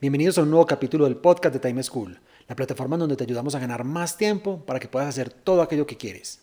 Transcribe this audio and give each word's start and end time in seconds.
Bienvenidos 0.00 0.38
a 0.38 0.44
un 0.44 0.50
nuevo 0.50 0.64
capítulo 0.64 1.04
del 1.04 1.16
podcast 1.16 1.52
de 1.52 1.60
Time 1.60 1.82
School, 1.82 2.18
la 2.48 2.56
plataforma 2.56 2.96
donde 2.96 3.16
te 3.16 3.24
ayudamos 3.24 3.54
a 3.54 3.58
ganar 3.58 3.84
más 3.84 4.16
tiempo 4.16 4.64
para 4.64 4.80
que 4.80 4.88
puedas 4.88 5.06
hacer 5.06 5.28
todo 5.28 5.60
aquello 5.60 5.86
que 5.86 5.98
quieres. 5.98 6.40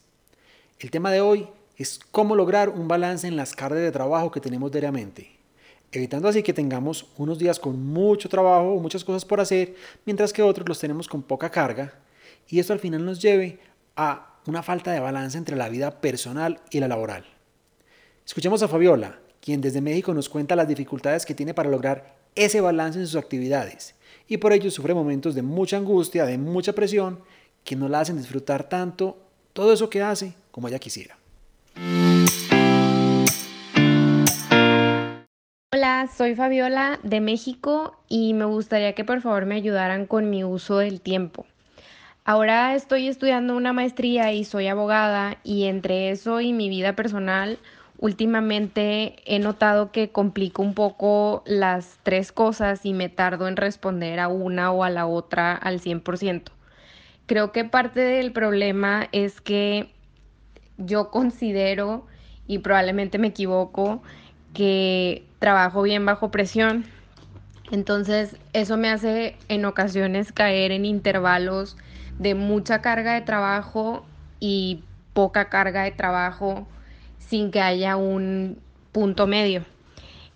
El 0.77 0.91
tema 0.91 1.09
de 1.09 1.21
hoy 1.21 1.47
es 1.75 1.99
cómo 2.11 2.35
lograr 2.35 2.69
un 2.69 2.87
balance 2.87 3.27
en 3.27 3.35
las 3.35 3.55
cargas 3.55 3.81
de 3.81 3.91
trabajo 3.91 4.29
que 4.29 4.39
tenemos 4.39 4.71
diariamente, 4.71 5.39
evitando 5.91 6.27
así 6.27 6.43
que 6.43 6.53
tengamos 6.53 7.07
unos 7.17 7.39
días 7.39 7.59
con 7.59 7.83
mucho 7.83 8.29
trabajo 8.29 8.73
o 8.73 8.79
muchas 8.79 9.03
cosas 9.03 9.25
por 9.25 9.39
hacer, 9.39 9.73
mientras 10.05 10.31
que 10.31 10.43
otros 10.43 10.69
los 10.69 10.77
tenemos 10.77 11.07
con 11.07 11.23
poca 11.23 11.49
carga, 11.49 11.95
y 12.47 12.59
esto 12.59 12.73
al 12.73 12.79
final 12.79 13.03
nos 13.03 13.19
lleve 13.19 13.59
a 13.95 14.35
una 14.45 14.61
falta 14.61 14.91
de 14.91 14.99
balance 14.99 15.35
entre 15.35 15.55
la 15.55 15.67
vida 15.67 15.99
personal 15.99 16.59
y 16.69 16.79
la 16.79 16.87
laboral. 16.87 17.25
Escuchemos 18.23 18.61
a 18.61 18.67
Fabiola, 18.67 19.17
quien 19.41 19.61
desde 19.61 19.81
México 19.81 20.13
nos 20.13 20.29
cuenta 20.29 20.55
las 20.55 20.67
dificultades 20.67 21.25
que 21.25 21.33
tiene 21.33 21.55
para 21.55 21.71
lograr 21.71 22.17
ese 22.37 22.61
balance 22.61 22.99
en 22.99 23.07
sus 23.07 23.21
actividades 23.21 23.95
y 24.27 24.37
por 24.37 24.53
ello 24.53 24.71
sufre 24.71 24.93
momentos 24.93 25.35
de 25.35 25.41
mucha 25.41 25.77
angustia, 25.77 26.25
de 26.25 26.37
mucha 26.37 26.73
presión, 26.73 27.19
que 27.63 27.75
no 27.75 27.89
la 27.89 27.99
hacen 27.99 28.17
disfrutar 28.17 28.69
tanto 28.69 29.17
todo 29.53 29.73
eso 29.73 29.89
que 29.89 30.01
hace 30.01 30.33
como 30.51 30.67
ella 30.67 30.79
quisiera. 30.79 31.17
Hola, 35.73 36.09
soy 36.15 36.35
Fabiola 36.35 36.99
de 37.03 37.21
México 37.21 37.97
y 38.07 38.33
me 38.33 38.45
gustaría 38.45 38.93
que 38.93 39.03
por 39.03 39.21
favor 39.21 39.45
me 39.45 39.55
ayudaran 39.55 40.05
con 40.05 40.29
mi 40.29 40.43
uso 40.43 40.77
del 40.77 41.01
tiempo. 41.01 41.45
Ahora 42.23 42.75
estoy 42.75 43.07
estudiando 43.07 43.55
una 43.55 43.73
maestría 43.73 44.33
y 44.33 44.43
soy 44.43 44.67
abogada 44.67 45.37
y 45.43 45.65
entre 45.65 46.09
eso 46.09 46.41
y 46.41 46.51
mi 46.51 46.67
vida 46.67 46.93
personal 46.93 47.57
Últimamente 47.99 49.15
he 49.25 49.39
notado 49.39 49.91
que 49.91 50.09
complico 50.09 50.61
un 50.61 50.75
poco 50.75 51.43
las 51.47 51.97
tres 52.03 52.31
cosas 52.31 52.85
y 52.85 52.93
me 52.93 53.09
tardo 53.09 53.47
en 53.47 53.57
responder 53.57 54.19
a 54.19 54.27
una 54.27 54.71
o 54.71 54.83
a 54.83 54.91
la 54.91 55.07
otra 55.07 55.53
al 55.53 55.79
100%. 55.79 56.51
Creo 57.25 57.51
que 57.51 57.65
parte 57.65 58.01
del 58.01 58.31
problema 58.31 59.07
es 59.11 59.41
que 59.41 59.89
yo 60.77 61.09
considero, 61.09 62.05
y 62.45 62.59
probablemente 62.59 63.17
me 63.17 63.27
equivoco, 63.27 64.03
que 64.53 65.25
trabajo 65.39 65.81
bien 65.81 66.05
bajo 66.05 66.29
presión. 66.29 66.85
Entonces 67.71 68.37
eso 68.53 68.77
me 68.77 68.89
hace 68.89 69.35
en 69.49 69.65
ocasiones 69.65 70.31
caer 70.31 70.71
en 70.71 70.85
intervalos 70.85 71.77
de 72.19 72.35
mucha 72.35 72.81
carga 72.81 73.13
de 73.13 73.21
trabajo 73.21 74.05
y 74.39 74.83
poca 75.13 75.49
carga 75.49 75.83
de 75.83 75.91
trabajo 75.91 76.67
sin 77.27 77.51
que 77.51 77.61
haya 77.61 77.97
un 77.97 78.57
punto 78.91 79.27
medio. 79.27 79.63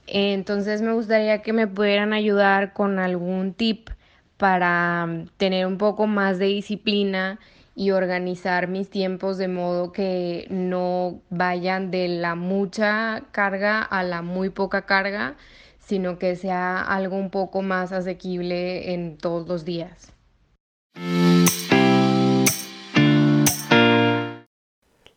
Entonces 0.08 0.82
me 0.82 0.94
gustaría 0.94 1.42
que 1.42 1.54
me 1.54 1.68
pudieran 1.68 2.14
ayudar 2.14 2.74
con 2.74 3.00
algún 3.00 3.54
tip 3.54 3.90
para 4.38 5.06
mm, 5.06 5.28
tener 5.38 5.66
un 5.66 5.78
poco 5.78 6.08
más 6.08 6.38
de 6.38 6.48
disciplina 6.48 7.40
y 7.76 7.92
organizar 7.92 8.68
mis 8.68 8.90
tiempos 8.90 9.38
de 9.38 9.48
modo 9.48 9.94
que 9.94 10.46
no 10.50 11.22
vayan 11.30 11.92
de 11.92 12.10
la 12.10 12.36
mucha 12.36 13.24
carga 13.32 13.82
a 13.82 14.04
la 14.04 14.22
muy 14.22 14.50
poca 14.50 14.86
carga, 14.86 15.36
sino 15.80 16.20
que 16.20 16.36
sea 16.36 16.82
algo 16.82 17.16
un 17.16 17.30
poco 17.30 17.62
más 17.62 17.94
asequible 17.94 18.94
en 18.94 19.18
todos 19.18 19.48
los 19.48 19.64
días. 19.64 20.12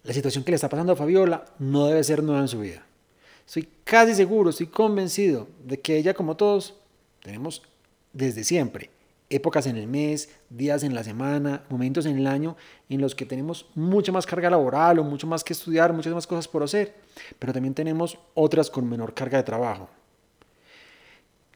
La 0.05 0.13
situación 0.13 0.45
que 0.45 0.53
le 0.53 0.57
está 0.57 0.69
pasando 0.69 0.93
a 0.93 0.97
Fabiola 0.97 1.47
no 1.59 1.87
debe 1.87 2.05
ser 2.05 2.23
nueva 2.23 2.43
en 2.43 2.49
su 2.49 2.61
vida. 2.61 2.85
Estoy 3.47 3.69
casi 3.85 4.15
seguro, 4.15 4.51
estoy 4.51 4.67
convencido 4.67 5.49
de 5.65 5.81
que 5.81 5.97
ella, 5.97 6.15
como 6.15 6.37
todos, 6.37 6.75
tenemos 7.23 7.63
desde 8.13 8.45
siempre 8.45 8.91
épocas 9.31 9.67
en 9.67 9.77
el 9.77 9.87
mes, 9.87 10.29
días 10.51 10.83
en 10.83 10.95
la 10.95 11.03
semana, 11.03 11.65
momentos 11.71 12.05
en 12.05 12.19
el 12.19 12.27
año 12.27 12.57
en 12.89 13.01
los 13.01 13.15
que 13.15 13.25
tenemos 13.25 13.67
mucha 13.75 14.13
más 14.13 14.27
carga 14.27 14.51
laboral 14.51 14.99
o 14.99 15.05
mucho 15.05 15.27
más 15.27 15.43
que 15.43 15.55
estudiar, 15.55 15.93
muchas 15.93 16.13
más 16.13 16.27
cosas 16.27 16.47
por 16.47 16.63
hacer, 16.63 16.95
pero 17.39 17.53
también 17.53 17.75
tenemos 17.75 18.19
otras 18.35 18.71
con 18.71 18.89
menor 18.89 19.15
carga 19.15 19.39
de 19.39 19.45
trabajo. 19.45 19.89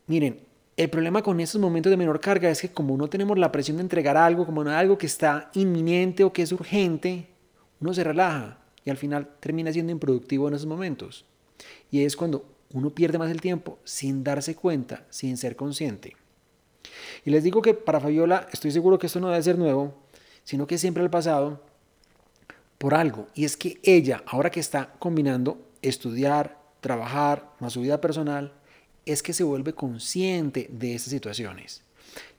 Miren, 0.06 0.40
el 0.76 0.88
problema 0.88 1.22
con 1.22 1.38
esos 1.40 1.60
momentos 1.60 1.90
de 1.90 1.96
menor 1.98 2.18
carga 2.18 2.48
es 2.48 2.62
que 2.62 2.70
como 2.70 2.96
no 2.96 3.08
tenemos 3.08 3.38
la 3.38 3.52
presión 3.52 3.76
de 3.76 3.82
entregar 3.82 4.16
algo, 4.16 4.46
como 4.46 4.64
no 4.64 4.70
algo 4.70 4.96
que 4.96 5.06
está 5.06 5.50
inminente 5.54 6.24
o 6.24 6.32
que 6.32 6.42
es 6.42 6.52
urgente, 6.52 7.26
uno 7.80 7.94
se 7.94 8.04
relaja 8.04 8.58
y 8.84 8.90
al 8.90 8.96
final 8.96 9.28
termina 9.40 9.72
siendo 9.72 9.92
improductivo 9.92 10.48
en 10.48 10.54
esos 10.54 10.66
momentos. 10.66 11.24
Y 11.90 12.04
es 12.04 12.16
cuando 12.16 12.44
uno 12.72 12.90
pierde 12.90 13.18
más 13.18 13.30
el 13.30 13.40
tiempo 13.40 13.78
sin 13.84 14.24
darse 14.24 14.54
cuenta, 14.54 15.04
sin 15.10 15.36
ser 15.36 15.56
consciente. 15.56 16.16
Y 17.24 17.30
les 17.30 17.44
digo 17.44 17.62
que 17.62 17.74
para 17.74 18.00
Fabiola 18.00 18.48
estoy 18.52 18.70
seguro 18.70 18.98
que 18.98 19.06
esto 19.06 19.20
no 19.20 19.28
debe 19.28 19.42
ser 19.42 19.58
nuevo, 19.58 19.94
sino 20.44 20.66
que 20.66 20.78
siempre 20.78 21.02
el 21.02 21.10
pasado 21.10 21.62
por 22.78 22.94
algo. 22.94 23.26
Y 23.34 23.44
es 23.44 23.56
que 23.56 23.78
ella, 23.82 24.22
ahora 24.26 24.50
que 24.50 24.60
está 24.60 24.92
combinando 24.98 25.58
estudiar, 25.82 26.58
trabajar, 26.80 27.52
más 27.60 27.72
su 27.72 27.80
vida 27.80 28.00
personal, 28.00 28.52
es 29.04 29.22
que 29.22 29.32
se 29.32 29.44
vuelve 29.44 29.72
consciente 29.72 30.68
de 30.70 30.94
esas 30.94 31.10
situaciones. 31.10 31.82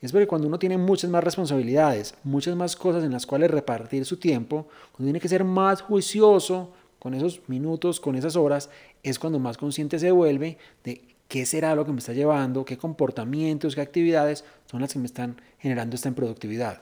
Y 0.02 0.06
es 0.06 0.12
porque 0.12 0.28
cuando 0.28 0.48
uno 0.48 0.60
tiene 0.60 0.78
muchas 0.78 1.10
más 1.10 1.24
responsabilidades, 1.24 2.16
muchas 2.24 2.56
más 2.56 2.76
cosas 2.76 3.04
en 3.04 3.12
las 3.12 3.26
cuales 3.26 3.52
repartir 3.52 4.06
su 4.06 4.18
tiempo, 4.18 4.68
cuando 4.92 5.08
tiene 5.08 5.20
que 5.20 5.28
ser 5.28 5.44
más 5.44 5.82
juicioso 5.82 6.72
con 7.00 7.14
esos 7.14 7.42
minutos, 7.48 8.00
con 8.00 8.16
esas 8.16 8.36
horas, 8.36 8.70
es 9.04 9.20
cuando 9.20 9.40
más 9.40 9.58
consciente 9.58 10.00
se 10.00 10.12
vuelve 10.12 10.58
de 10.84 11.02
qué 11.28 11.46
será 11.46 11.76
lo 11.76 11.86
que 11.86 11.92
me 11.92 12.00
está 12.00 12.14
llevando, 12.14 12.66
qué 12.66 12.78
comportamientos, 12.78 13.76
qué 13.76 13.82
actividades 13.82 14.44
son 14.66 14.82
las 14.82 14.92
que 14.92 15.00
me 15.00 15.06
están 15.06 15.42
generando 15.60 15.96
esta 15.96 16.10
improductividad. 16.10 16.82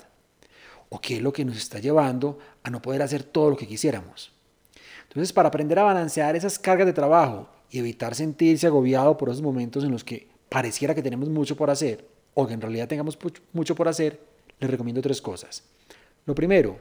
O 0.90 1.00
qué 1.00 1.18
es 1.18 1.22
lo 1.22 1.34
que 1.34 1.44
nos 1.44 1.58
está 1.58 1.80
llevando 1.80 2.40
a 2.64 2.70
no 2.70 2.82
poder 2.82 3.02
hacer 3.02 3.24
todo 3.24 3.50
lo 3.50 3.58
que 3.58 3.68
quisiéramos. 3.68 4.32
Entonces, 5.04 5.34
para 5.34 5.50
aprender 5.50 5.78
a 5.80 5.84
balancear 5.84 6.36
esas 6.36 6.58
cargas 6.58 6.88
de 6.88 6.94
trabajo 6.94 7.50
y 7.70 7.80
evitar 7.80 8.16
sentirse 8.16 8.68
agobiado 8.68 9.18
por 9.18 9.30
esos 9.30 9.42
momentos 9.42 9.84
en 9.84 9.92
los 9.92 10.04
que 10.04 10.30
pareciera 10.50 10.96
que 10.96 11.04
tenemos 11.04 11.30
mucho 11.30 11.58
por 11.58 11.70
hacer, 11.70 12.06
o 12.40 12.46
que 12.46 12.54
en 12.54 12.62
realidad 12.62 12.88
tengamos 12.88 13.18
mucho 13.52 13.74
por 13.74 13.88
hacer, 13.88 14.20
les 14.60 14.70
recomiendo 14.70 15.02
tres 15.02 15.20
cosas. 15.24 15.64
Lo 16.28 16.36
primero, 16.36 16.78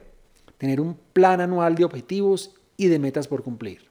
tener 0.59 0.79
un 0.79 0.95
plan 1.13 1.41
anual 1.41 1.73
de 1.73 1.83
objetivos 1.83 2.53
y 2.77 2.89
de 2.89 2.99
metas 2.99 3.27
por 3.27 3.41
cumplir. 3.41 3.89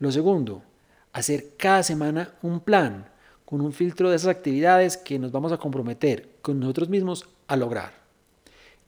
Lo 0.00 0.10
segundo, 0.10 0.64
hacer 1.12 1.52
cada 1.56 1.84
semana 1.84 2.34
un 2.42 2.58
plan 2.58 3.08
con 3.44 3.60
un 3.60 3.72
filtro 3.72 4.10
de 4.10 4.16
esas 4.16 4.26
actividades 4.28 4.96
que 4.96 5.20
nos 5.20 5.30
vamos 5.30 5.52
a 5.52 5.58
comprometer 5.58 6.30
con 6.42 6.58
nosotros 6.58 6.88
mismos 6.88 7.28
a 7.46 7.54
lograr. 7.54 7.92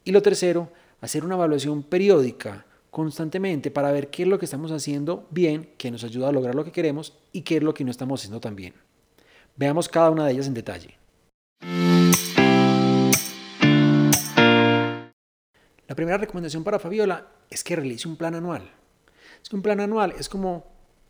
Y 0.02 0.10
lo 0.10 0.20
tercero, 0.20 0.72
hacer 1.00 1.24
una 1.24 1.36
evaluación 1.36 1.84
periódica 1.84 2.66
constantemente 2.90 3.70
para 3.70 3.92
ver 3.92 4.10
qué 4.10 4.24
es 4.24 4.28
lo 4.28 4.40
que 4.40 4.46
estamos 4.46 4.72
haciendo 4.72 5.28
bien, 5.30 5.70
que 5.78 5.92
nos 5.92 6.02
ayuda 6.02 6.30
a 6.30 6.32
lograr 6.32 6.56
lo 6.56 6.64
que 6.64 6.72
queremos 6.72 7.16
y 7.30 7.42
qué 7.42 7.58
es 7.58 7.62
lo 7.62 7.72
que 7.72 7.84
no 7.84 7.92
estamos 7.92 8.20
haciendo 8.20 8.40
tan 8.40 8.56
bien. 8.56 8.74
Veamos 9.54 9.88
cada 9.88 10.10
una 10.10 10.26
de 10.26 10.32
ellas 10.32 10.48
en 10.48 10.54
detalle. 10.54 10.98
La 15.88 15.94
primera 15.94 16.18
recomendación 16.18 16.64
para 16.64 16.78
Fabiola 16.78 17.26
es 17.48 17.64
que 17.64 17.74
realice 17.74 18.06
un 18.06 18.16
plan 18.16 18.34
anual. 18.34 18.70
Es 19.42 19.48
que 19.48 19.56
un 19.56 19.62
plan 19.62 19.80
anual 19.80 20.12
es 20.18 20.28
como 20.28 20.66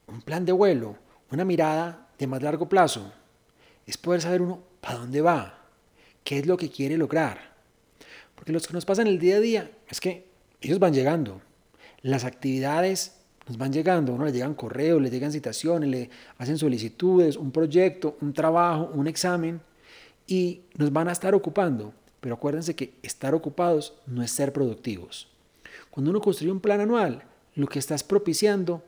un 0.07 0.23
plan 0.23 0.45
de 0.45 0.53
vuelo, 0.53 0.97
una 1.33 1.45
mirada 1.45 2.07
de 2.17 2.29
más 2.29 2.41
largo 2.45 2.69
plazo. 2.69 3.13
Es 3.87 3.99
poder 3.99 4.23
saber 4.23 4.41
uno 4.41 4.63
para 4.81 4.99
dónde 4.99 5.21
va, 5.21 5.67
qué 6.23 6.39
es 6.39 6.47
lo 6.47 6.57
que 6.57 6.71
quiere 6.71 6.97
lograr. 6.97 7.57
Porque 8.37 8.53
los 8.53 8.69
que 8.69 8.73
nos 8.73 8.85
pasan 8.85 9.09
el 9.09 9.19
día 9.19 9.39
a 9.39 9.41
día 9.41 9.71
es 9.89 10.01
que 10.01 10.31
ellos 10.61 10.79
van 10.79 10.95
llegando. 10.95 11.41
Las 12.03 12.23
actividades 12.23 13.17
nos 13.49 13.59
van 13.59 13.73
llegando, 13.73 14.13
uno 14.13 14.27
le 14.27 14.33
llegan 14.33 14.55
correos, 14.55 15.03
le 15.03 15.11
llegan 15.11 15.33
citaciones, 15.33 15.91
le 15.91 16.11
hacen 16.37 16.57
solicitudes, 16.57 17.37
un 17.37 17.51
proyecto, 17.51 18.17
un 18.21 18.33
trabajo, 18.33 18.93
un 18.95 19.09
examen 19.09 19.61
y 20.29 20.61
nos 20.77 20.93
van 20.93 21.09
a 21.09 21.13
estar 21.13 21.35
ocupando. 21.35 21.93
Pero 22.20 22.35
acuérdense 22.35 22.75
que 22.75 22.94
estar 23.03 23.35
ocupados 23.35 23.94
no 24.06 24.23
es 24.23 24.31
ser 24.31 24.53
productivos. 24.53 25.29
Cuando 25.91 26.11
uno 26.11 26.20
construye 26.20 26.53
un 26.53 26.61
plan 26.61 26.81
anual, 26.81 27.23
lo 27.55 27.67
que 27.67 27.79
estás 27.79 28.03
propiciando 28.03 28.82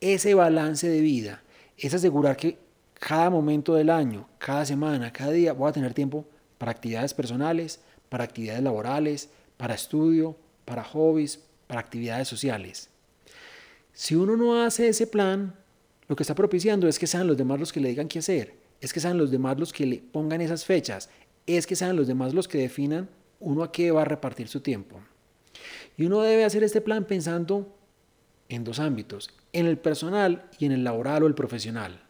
ese 0.00 0.34
balance 0.34 0.88
de 0.88 1.00
vida, 1.00 1.42
es 1.78 1.94
asegurar 1.94 2.36
que 2.36 2.58
cada 2.94 3.30
momento 3.30 3.74
del 3.74 3.90
año, 3.90 4.28
cada 4.38 4.64
semana, 4.64 5.12
cada 5.12 5.32
día, 5.32 5.52
voy 5.52 5.68
a 5.68 5.72
tener 5.72 5.94
tiempo 5.94 6.24
para 6.58 6.72
actividades 6.72 7.12
personales, 7.12 7.80
para 8.08 8.24
actividades 8.24 8.62
laborales, 8.62 9.28
para 9.56 9.74
estudio, 9.74 10.36
para 10.64 10.84
hobbies, 10.84 11.40
para 11.66 11.80
actividades 11.80 12.28
sociales. 12.28 12.88
Si 13.92 14.14
uno 14.14 14.36
no 14.36 14.62
hace 14.62 14.88
ese 14.88 15.06
plan, 15.06 15.54
lo 16.08 16.16
que 16.16 16.22
está 16.22 16.34
propiciando 16.34 16.88
es 16.88 16.98
que 16.98 17.06
sean 17.06 17.26
los 17.26 17.36
demás 17.36 17.60
los 17.60 17.72
que 17.72 17.80
le 17.80 17.88
digan 17.88 18.08
qué 18.08 18.20
hacer, 18.20 18.54
es 18.80 18.92
que 18.92 19.00
sean 19.00 19.18
los 19.18 19.30
demás 19.30 19.58
los 19.58 19.72
que 19.72 19.86
le 19.86 19.98
pongan 19.98 20.40
esas 20.40 20.64
fechas, 20.64 21.08
es 21.46 21.66
que 21.66 21.76
sean 21.76 21.96
los 21.96 22.06
demás 22.06 22.34
los 22.34 22.48
que 22.48 22.58
definan 22.58 23.08
uno 23.40 23.62
a 23.62 23.72
qué 23.72 23.90
va 23.90 24.02
a 24.02 24.06
repartir 24.06 24.48
su 24.48 24.60
tiempo. 24.60 25.00
Y 25.96 26.04
uno 26.04 26.20
debe 26.22 26.44
hacer 26.44 26.64
este 26.64 26.80
plan 26.80 27.04
pensando 27.04 27.74
en 28.48 28.64
dos 28.64 28.78
ámbitos, 28.78 29.30
en 29.52 29.66
el 29.66 29.78
personal 29.78 30.48
y 30.58 30.66
en 30.66 30.72
el 30.72 30.84
laboral 30.84 31.22
o 31.22 31.26
el 31.26 31.34
profesional. 31.34 32.02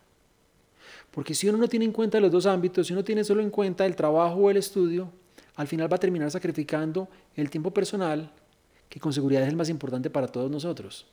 Porque 1.10 1.34
si 1.34 1.48
uno 1.48 1.58
no 1.58 1.68
tiene 1.68 1.84
en 1.84 1.92
cuenta 1.92 2.20
los 2.20 2.30
dos 2.30 2.46
ámbitos, 2.46 2.86
si 2.86 2.92
uno 2.92 3.04
tiene 3.04 3.24
solo 3.24 3.42
en 3.42 3.50
cuenta 3.50 3.86
el 3.86 3.96
trabajo 3.96 4.36
o 4.36 4.50
el 4.50 4.56
estudio, 4.56 5.10
al 5.54 5.66
final 5.66 5.90
va 5.90 5.96
a 5.96 6.00
terminar 6.00 6.30
sacrificando 6.30 7.08
el 7.34 7.48
tiempo 7.48 7.72
personal, 7.72 8.30
que 8.88 9.00
con 9.00 9.12
seguridad 9.12 9.42
es 9.42 9.48
el 9.48 9.56
más 9.56 9.68
importante 9.68 10.10
para 10.10 10.28
todos 10.28 10.50
nosotros. 10.50 11.06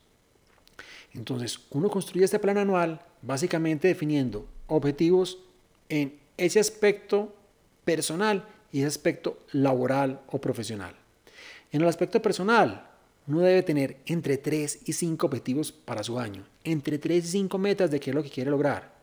Entonces, 1.14 1.60
uno 1.70 1.90
construye 1.90 2.26
este 2.26 2.40
plan 2.40 2.58
anual 2.58 3.02
básicamente 3.22 3.88
definiendo 3.88 4.48
objetivos 4.68 5.38
en 5.88 6.20
ese 6.38 6.60
aspecto 6.60 7.34
personal 7.86 8.46
y 8.72 8.80
ese 8.80 8.88
aspecto 8.88 9.40
laboral 9.52 10.22
o 10.28 10.40
profesional. 10.40 10.96
En 11.72 11.82
el 11.82 11.88
aspecto 11.88 12.22
personal, 12.22 12.90
uno 13.28 13.40
debe 13.40 13.64
tener 13.64 13.98
entre 14.06 14.38
3 14.38 14.82
y 14.86 14.94
5 14.94 15.26
objetivos 15.26 15.72
para 15.72 16.04
su 16.04 16.20
año, 16.20 16.46
entre 16.64 16.98
3 16.98 17.24
y 17.24 17.28
5 17.28 17.58
metas 17.58 17.90
de 17.92 18.00
qué 18.00 18.10
es 18.10 18.16
lo 18.16 18.24
que 18.24 18.30
quiere 18.30 18.52
lograr. 18.52 18.94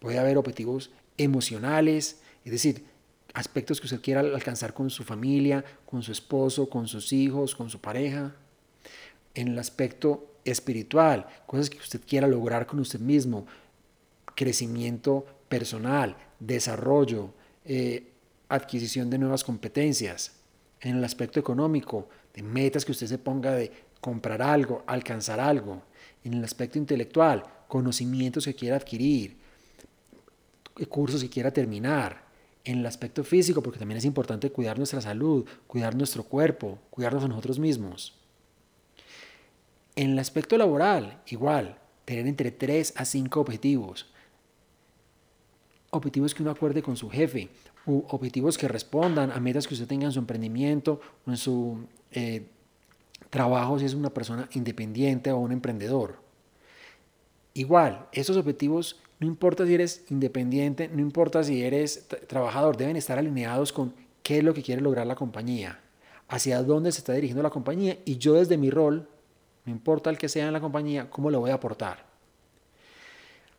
Puede 0.00 0.18
haber 0.18 0.36
objetivos 0.36 0.90
emocionales, 1.16 2.20
es 2.44 2.52
decir, 2.52 2.84
aspectos 3.32 3.80
que 3.80 3.86
usted 3.86 4.00
quiera 4.00 4.20
alcanzar 4.20 4.74
con 4.74 4.90
su 4.90 5.04
familia, 5.04 5.64
con 5.86 6.02
su 6.02 6.12
esposo, 6.12 6.68
con 6.68 6.88
sus 6.88 7.12
hijos, 7.12 7.54
con 7.54 7.70
su 7.70 7.80
pareja. 7.80 8.34
En 9.34 9.48
el 9.48 9.58
aspecto 9.58 10.34
espiritual, 10.44 11.26
cosas 11.46 11.70
que 11.70 11.78
usted 11.78 12.00
quiera 12.06 12.26
lograr 12.26 12.66
con 12.66 12.80
usted 12.80 13.00
mismo, 13.00 13.46
crecimiento 14.34 15.26
personal, 15.48 16.16
desarrollo, 16.40 17.32
eh, 17.64 18.12
adquisición 18.48 19.10
de 19.10 19.18
nuevas 19.18 19.44
competencias. 19.44 20.32
En 20.80 20.96
el 20.96 21.04
aspecto 21.04 21.40
económico, 21.40 22.08
de 22.34 22.42
metas 22.42 22.84
que 22.84 22.92
usted 22.92 23.06
se 23.06 23.18
ponga 23.18 23.52
de 23.52 23.72
comprar 24.00 24.42
algo, 24.42 24.82
alcanzar 24.86 25.40
algo. 25.40 25.82
En 26.24 26.34
el 26.34 26.44
aspecto 26.44 26.78
intelectual, 26.78 27.44
conocimientos 27.68 28.44
que 28.44 28.54
quiera 28.54 28.76
adquirir, 28.76 29.36
cursos 30.88 31.22
que 31.22 31.30
quiera 31.30 31.50
terminar, 31.50 32.24
en 32.64 32.78
el 32.78 32.86
aspecto 32.86 33.24
físico, 33.24 33.62
porque 33.62 33.78
también 33.78 33.98
es 33.98 34.04
importante 34.04 34.50
cuidar 34.50 34.78
nuestra 34.78 35.00
salud, 35.00 35.46
cuidar 35.66 35.94
nuestro 35.94 36.24
cuerpo, 36.24 36.78
cuidarnos 36.90 37.24
a 37.24 37.28
nosotros 37.28 37.58
mismos. 37.58 38.14
En 39.96 40.12
el 40.12 40.18
aspecto 40.18 40.56
laboral, 40.56 41.20
igual, 41.26 41.78
tener 42.04 42.26
entre 42.26 42.50
3 42.50 42.94
a 42.96 43.04
5 43.04 43.40
objetivos. 43.40 44.06
Objetivos 45.94 46.34
que 46.34 46.42
uno 46.42 46.50
acuerde 46.50 46.82
con 46.82 46.96
su 46.96 47.08
jefe, 47.08 47.50
u 47.86 48.02
objetivos 48.08 48.58
que 48.58 48.66
respondan 48.66 49.30
a 49.30 49.38
metas 49.38 49.68
que 49.68 49.74
usted 49.74 49.86
tenga 49.86 50.06
en 50.06 50.12
su 50.12 50.18
emprendimiento 50.18 51.00
o 51.24 51.30
en 51.30 51.36
su 51.36 51.86
eh, 52.10 52.46
trabajo 53.30 53.78
si 53.78 53.84
es 53.84 53.94
una 53.94 54.10
persona 54.10 54.48
independiente 54.54 55.30
o 55.30 55.38
un 55.38 55.52
emprendedor. 55.52 56.16
Igual, 57.54 58.08
esos 58.10 58.36
objetivos 58.36 59.00
no 59.20 59.28
importa 59.28 59.64
si 59.64 59.74
eres 59.74 60.04
independiente, 60.10 60.88
no 60.88 61.00
importa 61.00 61.44
si 61.44 61.62
eres 61.62 62.08
trabajador, 62.26 62.76
deben 62.76 62.96
estar 62.96 63.16
alineados 63.16 63.72
con 63.72 63.94
qué 64.24 64.38
es 64.38 64.44
lo 64.44 64.52
que 64.52 64.64
quiere 64.64 64.82
lograr 64.82 65.06
la 65.06 65.14
compañía, 65.14 65.78
hacia 66.26 66.60
dónde 66.64 66.90
se 66.90 66.98
está 66.98 67.12
dirigiendo 67.12 67.44
la 67.44 67.50
compañía 67.50 67.98
y 68.04 68.18
yo 68.18 68.34
desde 68.34 68.56
mi 68.56 68.70
rol, 68.70 69.08
no 69.64 69.72
importa 69.72 70.10
el 70.10 70.18
que 70.18 70.28
sea 70.28 70.48
en 70.48 70.52
la 70.52 70.60
compañía, 70.60 71.08
cómo 71.08 71.30
le 71.30 71.36
voy 71.36 71.50
a 71.50 71.54
aportar. 71.54 72.04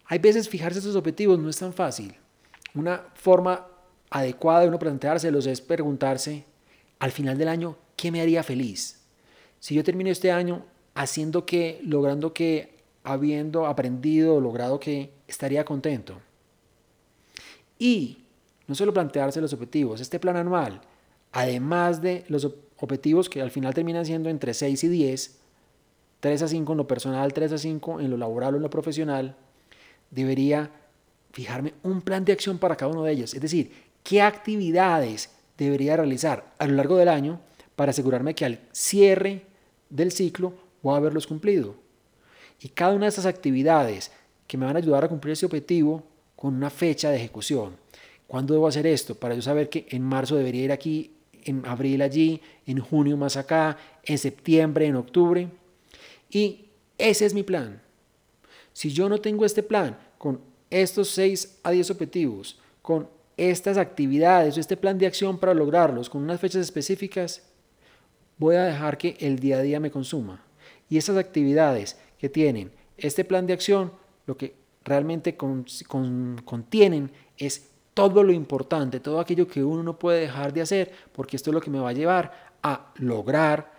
Hay 0.08 0.20
veces 0.20 0.50
fijarse 0.50 0.80
esos 0.80 0.98
objetivos 0.98 1.40
no 1.40 1.50
es 1.50 1.58
tan 1.58 1.74
fácil. 1.74 2.16
Una 2.76 3.06
forma 3.14 3.68
adecuada 4.10 4.62
de 4.62 4.68
uno 4.68 4.80
planteárselos 4.80 5.48
es 5.48 5.62
preguntarse 5.62 6.46
al 7.00 7.12
final 7.12 7.38
del 7.38 7.48
año, 7.48 7.78
¿qué 7.96 8.12
me 8.12 8.22
haría 8.22 8.44
feliz? 8.44 9.02
Si 9.60 9.76
yo 9.76 9.84
termino 9.84 10.10
este 10.10 10.32
año 10.32 10.66
haciendo 10.94 11.46
qué, 11.46 11.80
logrando 11.84 12.34
qué, 12.34 12.76
habiendo 13.04 13.66
aprendido 13.66 14.42
logrado 14.42 14.80
que 14.80 15.12
estaría 15.28 15.64
contento. 15.64 16.20
Y 17.78 18.20
no 18.68 18.76
solo 18.76 18.94
plantearse 18.94 19.42
los 19.42 19.54
objetivos, 19.54 20.02
este 20.02 20.20
plan 20.20 20.38
anual, 20.38 20.82
además 21.32 22.02
de 22.02 22.26
los 22.28 22.46
objetivos 22.78 23.30
que 23.30 23.42
al 23.42 23.52
final 23.52 23.74
terminan 23.74 24.06
siendo 24.06 24.30
entre 24.30 24.54
6 24.54 24.84
y 24.84 24.88
10, 24.88 25.40
3 26.20 26.42
a 26.42 26.48
5 26.48 26.72
en 26.72 26.78
lo 26.78 26.88
personal, 26.88 27.34
3 27.34 27.52
a 27.54 27.58
5 27.58 28.02
en 28.02 28.10
lo 28.10 28.18
laboral 28.18 28.54
o 28.54 28.58
en 28.58 28.64
lo 28.64 28.70
profesional, 28.70 29.36
debería 30.10 30.72
fijarme 31.36 31.74
un 31.84 32.02
plan 32.02 32.24
de 32.24 32.32
acción 32.32 32.58
para 32.58 32.78
cada 32.78 32.94
uno 32.94 33.04
de 33.04 33.12
ellos. 33.12 33.34
Es 33.34 33.42
decir, 33.42 33.70
qué 34.04 34.22
actividades 34.22 35.30
debería 35.58 35.98
realizar 35.98 36.54
a 36.58 36.66
lo 36.66 36.76
largo 36.76 36.96
del 36.96 37.10
año 37.10 37.42
para 37.76 37.90
asegurarme 37.90 38.34
que 38.34 38.46
al 38.46 38.62
cierre 38.72 39.42
del 39.90 40.14
ciclo 40.14 40.54
voy 40.82 40.94
a 40.94 40.98
haberlos 40.98 41.28
cumplido. 41.28 41.76
Y 42.62 42.70
cada 42.70 42.96
una 42.96 43.08
de 43.08 43.10
estas 43.10 43.26
actividades 43.26 44.14
que 44.48 44.58
me 44.58 44.66
van 44.66 44.78
a 44.78 44.80
ayudar 44.80 45.04
a 45.04 45.10
cumplir 45.10 45.34
ese 45.34 45.46
objetivo 45.46 46.04
con 46.38 46.56
una 46.56 46.70
fecha 46.70 47.10
de 47.10 47.18
ejecución. 47.18 47.76
¿Cuándo 48.28 48.54
debo 48.54 48.70
hacer 48.70 48.88
esto? 48.88 49.14
Para 49.14 49.36
yo 49.36 49.42
saber 49.42 49.68
que 49.68 49.88
en 49.90 50.04
marzo 50.04 50.38
debería 50.38 50.64
ir 50.64 50.72
aquí, 50.72 51.18
en 51.44 51.66
abril 51.66 52.02
allí, 52.02 52.40
en 52.66 52.80
junio 52.80 53.18
más 53.18 53.36
acá, 53.36 53.78
en 54.04 54.18
septiembre, 54.18 54.86
en 54.86 54.96
octubre. 54.96 55.50
Y 56.30 56.70
ese 56.98 57.26
es 57.26 57.34
mi 57.34 57.44
plan. 57.44 57.82
Si 58.72 58.92
yo 58.92 59.10
no 59.10 59.20
tengo 59.20 59.44
este 59.44 59.64
plan 59.64 59.98
con 60.18 60.55
estos 60.82 61.10
6 61.10 61.60
a 61.64 61.72
10 61.72 61.92
objetivos, 61.92 62.60
con 62.82 63.08
estas 63.38 63.78
actividades 63.78 64.56
o 64.56 64.60
este 64.60 64.78
plan 64.78 64.98
de 64.98 65.08
acción 65.08 65.38
para 65.38 65.54
lograrlos, 65.54 66.10
con 66.10 66.22
unas 66.22 66.40
fechas 66.40 66.62
específicas, 66.62 67.44
voy 68.38 68.56
a 68.56 68.64
dejar 68.64 68.98
que 68.98 69.18
el 69.20 69.40
día 69.40 69.58
a 69.58 69.62
día 69.62 69.80
me 69.80 69.92
consuma. 69.92 70.44
Y 70.90 70.98
esas 70.98 71.18
actividades 71.18 71.98
que 72.18 72.30
tienen 72.30 72.72
este 72.98 73.26
plan 73.26 73.48
de 73.48 73.54
acción, 73.54 73.92
lo 74.26 74.38
que 74.38 74.56
realmente 74.84 75.36
contienen 75.36 77.12
es 77.38 77.70
todo 77.94 78.24
lo 78.24 78.34
importante, 78.34 79.00
todo 79.00 79.20
aquello 79.20 79.48
que 79.48 79.64
uno 79.64 79.82
no 79.82 79.98
puede 79.98 80.22
dejar 80.22 80.54
de 80.54 80.62
hacer, 80.62 80.92
porque 81.12 81.38
esto 81.38 81.50
es 81.50 81.54
lo 81.54 81.62
que 81.62 81.70
me 81.72 81.80
va 81.80 81.90
a 81.90 81.94
llevar 81.94 82.54
a 82.62 82.92
lograr 82.96 83.74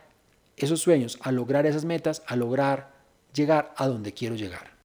esos 0.56 0.80
sueños, 0.80 1.18
a 1.22 1.30
lograr 1.30 1.66
esas 1.66 1.84
metas, 1.84 2.22
a 2.26 2.36
lograr 2.36 2.94
llegar 3.34 3.74
a 3.76 3.86
donde 3.86 4.12
quiero 4.12 4.34
llegar. 4.34 4.75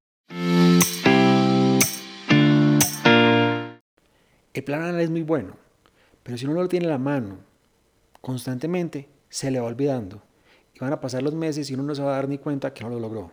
El 4.54 4.64
plan 4.64 4.82
anual 4.82 5.02
es 5.02 5.10
muy 5.10 5.22
bueno, 5.22 5.56
pero 6.24 6.38
si 6.38 6.46
uno 6.46 6.56
no 6.56 6.64
lo 6.64 6.68
tiene 6.68 6.86
en 6.86 6.92
la 6.92 6.98
mano 6.98 7.40
constantemente, 8.20 9.08
se 9.30 9.50
le 9.50 9.60
va 9.60 9.68
olvidando. 9.68 10.22
Y 10.76 10.80
van 10.80 10.92
a 10.92 11.00
pasar 11.00 11.24
los 11.24 11.34
meses 11.34 11.70
y 11.70 11.74
uno 11.74 11.84
no 11.84 11.96
se 11.96 12.02
va 12.02 12.12
a 12.12 12.16
dar 12.16 12.28
ni 12.28 12.38
cuenta 12.38 12.74
que 12.74 12.84
no 12.84 12.90
lo 12.90 13.00
logró. 13.00 13.32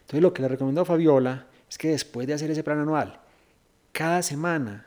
Entonces 0.00 0.20
lo 0.20 0.34
que 0.34 0.42
le 0.42 0.48
recomiendo 0.48 0.80
a 0.80 0.84
Fabiola 0.84 1.46
es 1.70 1.78
que 1.78 1.88
después 1.88 2.26
de 2.26 2.34
hacer 2.34 2.50
ese 2.50 2.64
plan 2.64 2.78
anual, 2.78 3.20
cada 3.92 4.22
semana 4.22 4.86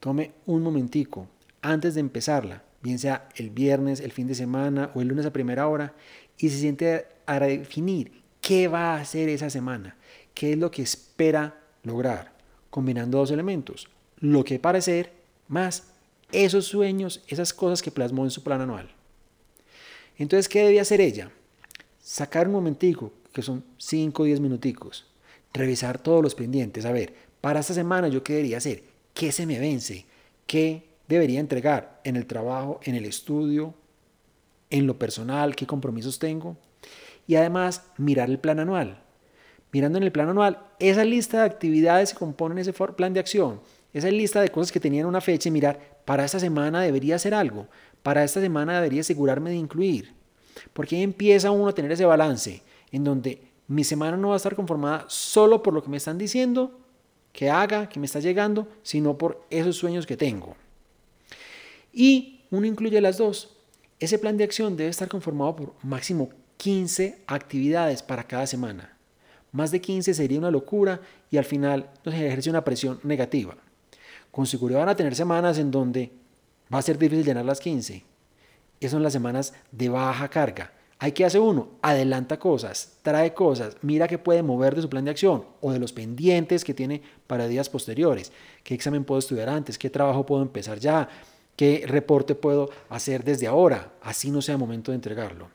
tome 0.00 0.32
un 0.46 0.62
momentico 0.62 1.26
antes 1.62 1.94
de 1.94 2.00
empezarla, 2.00 2.62
bien 2.82 2.98
sea 2.98 3.28
el 3.36 3.50
viernes, 3.50 4.00
el 4.00 4.12
fin 4.12 4.26
de 4.26 4.34
semana 4.34 4.90
o 4.94 5.00
el 5.00 5.08
lunes 5.08 5.26
a 5.26 5.32
primera 5.32 5.66
hora, 5.66 5.94
y 6.36 6.50
se 6.50 6.58
siente 6.58 7.06
a 7.26 7.40
definir 7.40 8.22
qué 8.40 8.68
va 8.68 8.94
a 8.94 9.00
hacer 9.00 9.28
esa 9.28 9.50
semana, 9.50 9.96
qué 10.34 10.52
es 10.52 10.58
lo 10.58 10.70
que 10.70 10.82
espera 10.82 11.58
lograr, 11.82 12.32
combinando 12.70 13.18
dos 13.18 13.30
elementos, 13.30 13.88
lo 14.20 14.44
que 14.44 14.58
parecer 14.58 15.12
más 15.48 15.84
esos 16.32 16.66
sueños, 16.66 17.22
esas 17.28 17.52
cosas 17.52 17.82
que 17.82 17.90
plasmó 17.90 18.24
en 18.24 18.30
su 18.30 18.42
plan 18.42 18.60
anual. 18.60 18.90
Entonces, 20.18 20.48
¿qué 20.48 20.64
debe 20.64 20.80
hacer 20.80 21.00
ella? 21.00 21.30
Sacar 22.02 22.46
un 22.46 22.54
momentico, 22.54 23.12
que 23.32 23.42
son 23.42 23.64
5 23.78 24.22
o 24.22 24.26
10 24.26 24.40
minuticos. 24.40 25.06
Revisar 25.52 25.98
todos 25.98 26.22
los 26.22 26.34
pendientes. 26.34 26.84
A 26.84 26.92
ver, 26.92 27.14
para 27.40 27.60
esta 27.60 27.74
semana 27.74 28.08
yo 28.08 28.22
qué 28.22 28.34
debería 28.34 28.58
hacer, 28.58 28.82
qué 29.14 29.32
se 29.32 29.46
me 29.46 29.58
vence, 29.58 30.04
qué 30.46 30.88
debería 31.06 31.40
entregar 31.40 32.00
en 32.04 32.16
el 32.16 32.26
trabajo, 32.26 32.80
en 32.82 32.94
el 32.94 33.04
estudio, 33.04 33.74
en 34.70 34.86
lo 34.86 34.98
personal, 34.98 35.56
qué 35.56 35.66
compromisos 35.66 36.18
tengo. 36.18 36.56
Y 37.26 37.36
además 37.36 37.84
mirar 37.96 38.28
el 38.28 38.38
plan 38.38 38.58
anual. 38.58 39.02
Mirando 39.72 39.98
en 39.98 40.04
el 40.04 40.12
plan 40.12 40.28
anual, 40.28 40.66
esa 40.78 41.04
lista 41.04 41.38
de 41.38 41.44
actividades 41.44 42.12
que 42.12 42.18
componen 42.18 42.58
ese 42.58 42.72
plan 42.72 43.12
de 43.12 43.20
acción, 43.20 43.60
esa 43.92 44.10
lista 44.10 44.40
de 44.40 44.50
cosas 44.50 44.72
que 44.72 44.80
tenían 44.80 45.06
una 45.06 45.20
fecha 45.20 45.48
y 45.48 45.52
mirar, 45.52 45.98
para 46.04 46.24
esta 46.24 46.38
semana 46.38 46.82
debería 46.82 47.16
hacer 47.16 47.34
algo, 47.34 47.66
para 48.02 48.24
esta 48.24 48.40
semana 48.40 48.74
debería 48.74 49.00
asegurarme 49.00 49.50
de 49.50 49.56
incluir. 49.56 50.14
Porque 50.72 50.96
ahí 50.96 51.02
empieza 51.02 51.50
uno 51.50 51.68
a 51.68 51.74
tener 51.74 51.92
ese 51.92 52.04
balance 52.04 52.62
en 52.92 53.04
donde 53.04 53.42
mi 53.66 53.84
semana 53.84 54.16
no 54.16 54.28
va 54.28 54.34
a 54.34 54.38
estar 54.38 54.54
conformada 54.54 55.04
solo 55.08 55.62
por 55.62 55.74
lo 55.74 55.82
que 55.82 55.90
me 55.90 55.98
están 55.98 56.18
diciendo 56.18 56.80
que 57.32 57.50
haga, 57.50 57.88
que 57.88 58.00
me 58.00 58.06
está 58.06 58.20
llegando, 58.20 58.66
sino 58.82 59.16
por 59.16 59.44
esos 59.50 59.76
sueños 59.76 60.06
que 60.06 60.16
tengo. 60.16 60.56
Y 61.92 62.40
uno 62.50 62.66
incluye 62.66 63.00
las 63.00 63.18
dos. 63.18 63.56
Ese 64.00 64.18
plan 64.18 64.36
de 64.36 64.44
acción 64.44 64.76
debe 64.76 64.90
estar 64.90 65.08
conformado 65.08 65.56
por 65.56 65.74
máximo 65.82 66.30
15 66.56 67.22
actividades 67.26 68.02
para 68.02 68.24
cada 68.24 68.46
semana. 68.46 68.96
Más 69.52 69.70
de 69.70 69.80
15 69.80 70.14
sería 70.14 70.38
una 70.38 70.50
locura 70.50 71.00
y 71.30 71.36
al 71.36 71.44
final 71.44 71.90
nos 72.04 72.14
ejerce 72.14 72.50
una 72.50 72.64
presión 72.64 73.00
negativa. 73.02 73.56
Con 74.30 74.46
seguridad 74.46 74.80
van 74.80 74.90
a 74.90 74.96
tener 74.96 75.14
semanas 75.14 75.58
en 75.58 75.70
donde 75.70 76.12
va 76.72 76.78
a 76.78 76.82
ser 76.82 76.98
difícil 76.98 77.24
llenar 77.24 77.44
las 77.44 77.60
15. 77.60 78.04
Esas 78.80 78.92
son 78.92 79.02
las 79.02 79.12
semanas 79.12 79.54
de 79.72 79.88
baja 79.88 80.28
carga. 80.28 80.72
Hay 81.00 81.12
que 81.12 81.24
hacer 81.24 81.40
uno, 81.40 81.68
adelanta 81.80 82.40
cosas, 82.40 82.98
trae 83.02 83.32
cosas, 83.32 83.76
mira 83.82 84.08
qué 84.08 84.18
puede 84.18 84.42
mover 84.42 84.74
de 84.74 84.82
su 84.82 84.88
plan 84.88 85.04
de 85.04 85.12
acción 85.12 85.44
o 85.60 85.70
de 85.70 85.78
los 85.78 85.92
pendientes 85.92 86.64
que 86.64 86.74
tiene 86.74 87.02
para 87.28 87.46
días 87.46 87.68
posteriores. 87.68 88.32
¿Qué 88.64 88.74
examen 88.74 89.04
puedo 89.04 89.20
estudiar 89.20 89.48
antes? 89.48 89.78
¿Qué 89.78 89.90
trabajo 89.90 90.26
puedo 90.26 90.42
empezar 90.42 90.80
ya? 90.80 91.08
¿Qué 91.54 91.84
reporte 91.86 92.34
puedo 92.34 92.70
hacer 92.88 93.22
desde 93.22 93.46
ahora? 93.46 93.92
Así 94.02 94.30
no 94.32 94.42
sea 94.42 94.56
momento 94.56 94.90
de 94.90 94.96
entregarlo. 94.96 95.48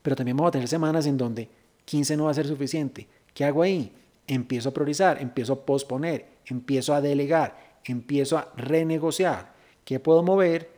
Pero 0.00 0.14
también 0.14 0.36
vamos 0.36 0.50
a 0.50 0.52
tener 0.52 0.68
semanas 0.68 1.06
en 1.06 1.16
donde 1.16 1.48
15 1.84 2.16
no 2.16 2.24
va 2.24 2.30
a 2.30 2.34
ser 2.34 2.46
suficiente. 2.46 3.08
¿Qué 3.34 3.44
hago 3.44 3.62
ahí? 3.62 3.92
Empiezo 4.28 4.68
a 4.68 4.72
priorizar, 4.72 5.20
empiezo 5.20 5.54
a 5.54 5.66
posponer, 5.66 6.26
empiezo 6.46 6.94
a 6.94 7.00
delegar, 7.00 7.67
empiezo 7.84 8.38
a 8.38 8.52
renegociar. 8.56 9.54
¿Qué 9.84 10.00
puedo 10.00 10.22
mover? 10.22 10.70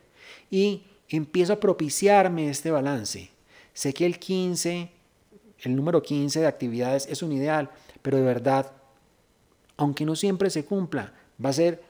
Y 0.51 0.85
empiezo 1.09 1.53
a 1.53 1.61
propiciarme 1.61 2.49
este 2.51 2.71
balance 2.71 3.31
Sé 3.73 3.95
que 3.95 4.07
el 4.07 4.19
15, 4.19 4.91
el 5.61 5.77
número 5.77 6.03
15 6.03 6.41
de 6.41 6.47
actividades 6.47 7.07
es 7.07 7.23
un 7.23 7.33
ideal, 7.33 7.71
pero 8.03 8.19
de 8.19 8.25
verdad, 8.25 8.73
aunque 9.77 10.05
no 10.05 10.17
siempre 10.17 10.51
se 10.51 10.65
cumpla, 10.65 11.13
va 11.43 11.51
a 11.51 11.55
ser 11.55 11.83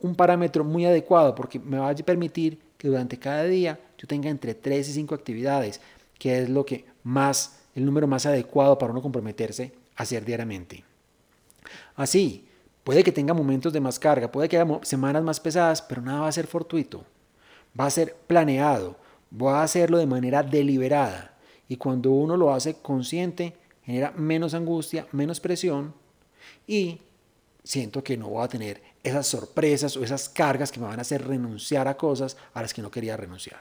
un 0.00 0.14
parámetro 0.14 0.64
muy 0.64 0.84
adecuado 0.84 1.34
porque 1.34 1.58
me 1.58 1.78
va 1.78 1.90
a 1.90 1.94
permitir 1.94 2.60
que 2.76 2.88
durante 2.88 3.18
cada 3.18 3.44
día 3.44 3.80
yo 3.96 4.06
tenga 4.06 4.28
entre 4.28 4.54
3 4.54 4.88
y 4.88 4.92
5 4.92 5.14
actividades, 5.14 5.80
que 6.18 6.42
es 6.42 6.48
lo 6.48 6.64
que 6.64 6.84
más, 7.02 7.60
el 7.74 7.84
número 7.84 8.06
más 8.06 8.26
adecuado 8.26 8.78
para 8.78 8.92
uno 8.92 9.02
comprometerse 9.02 9.72
a 9.96 10.02
hacer 10.02 10.24
diariamente. 10.24 10.84
Así, 11.96 12.46
puede 12.88 13.04
que 13.04 13.12
tenga 13.12 13.34
momentos 13.34 13.70
de 13.74 13.80
más 13.80 13.98
carga, 13.98 14.32
puede 14.32 14.48
que 14.48 14.58
haya 14.58 14.80
semanas 14.80 15.22
más 15.22 15.38
pesadas, 15.40 15.82
pero 15.82 16.00
nada 16.00 16.20
va 16.20 16.28
a 16.28 16.32
ser 16.32 16.46
fortuito, 16.46 17.04
va 17.78 17.84
a 17.84 17.90
ser 17.90 18.16
planeado, 18.26 18.96
Voy 19.30 19.52
a 19.52 19.62
hacerlo 19.62 19.98
de 19.98 20.06
manera 20.06 20.42
deliberada. 20.42 21.36
Y 21.68 21.76
cuando 21.76 22.12
uno 22.12 22.34
lo 22.34 22.50
hace 22.50 22.80
consciente, 22.80 23.58
genera 23.82 24.10
menos 24.12 24.54
angustia, 24.54 25.06
menos 25.12 25.38
presión 25.38 25.92
y 26.66 27.02
siento 27.62 28.02
que 28.02 28.16
no 28.16 28.30
voy 28.30 28.42
a 28.42 28.48
tener 28.48 28.80
esas 29.02 29.26
sorpresas 29.26 29.94
o 29.98 30.02
esas 30.02 30.30
cargas 30.30 30.72
que 30.72 30.80
me 30.80 30.86
van 30.86 30.98
a 30.98 31.02
hacer 31.02 31.28
renunciar 31.28 31.88
a 31.88 31.98
cosas 31.98 32.38
a 32.54 32.62
las 32.62 32.72
que 32.72 32.80
no 32.80 32.90
quería 32.90 33.18
renunciar. 33.18 33.60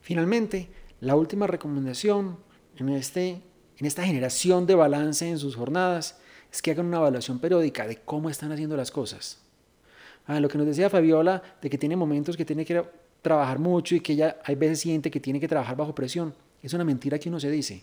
Finalmente, 0.00 0.70
la 1.00 1.16
última 1.16 1.46
recomendación 1.46 2.38
en, 2.78 2.88
este, 2.88 3.42
en 3.80 3.86
esta 3.86 4.04
generación 4.04 4.66
de 4.66 4.74
balance 4.74 5.26
en 5.26 5.38
sus 5.38 5.56
jornadas 5.56 6.18
es 6.52 6.60
que 6.60 6.70
hagan 6.70 6.86
una 6.86 6.98
evaluación 6.98 7.38
periódica 7.38 7.86
de 7.86 7.96
cómo 7.96 8.28
están 8.28 8.52
haciendo 8.52 8.76
las 8.76 8.90
cosas. 8.90 9.38
Ah, 10.26 10.38
lo 10.38 10.48
que 10.48 10.58
nos 10.58 10.66
decía 10.66 10.90
Fabiola, 10.90 11.42
de 11.62 11.70
que 11.70 11.78
tiene 11.78 11.96
momentos 11.96 12.36
que 12.36 12.44
tiene 12.44 12.66
que 12.66 12.84
trabajar 13.22 13.58
mucho 13.58 13.94
y 13.94 14.00
que 14.00 14.12
ella 14.12 14.36
hay 14.44 14.54
veces 14.54 14.80
siente 14.80 15.10
que 15.10 15.18
tiene 15.18 15.40
que 15.40 15.48
trabajar 15.48 15.76
bajo 15.76 15.94
presión, 15.94 16.34
es 16.62 16.74
una 16.74 16.84
mentira 16.84 17.18
que 17.18 17.30
uno 17.30 17.40
se 17.40 17.50
dice. 17.50 17.82